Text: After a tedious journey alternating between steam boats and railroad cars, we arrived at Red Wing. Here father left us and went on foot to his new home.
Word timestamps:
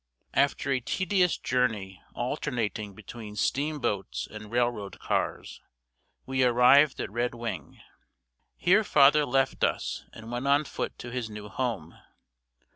After 0.33 0.71
a 0.71 0.79
tedious 0.79 1.37
journey 1.37 2.01
alternating 2.15 2.95
between 2.95 3.35
steam 3.35 3.77
boats 3.79 4.25
and 4.25 4.49
railroad 4.51 4.97
cars, 4.99 5.61
we 6.25 6.43
arrived 6.43 6.99
at 6.99 7.11
Red 7.11 7.35
Wing. 7.35 7.79
Here 8.57 8.83
father 8.83 9.27
left 9.27 9.63
us 9.63 10.03
and 10.11 10.31
went 10.31 10.47
on 10.47 10.65
foot 10.65 10.97
to 10.97 11.11
his 11.11 11.29
new 11.29 11.49
home. 11.49 11.95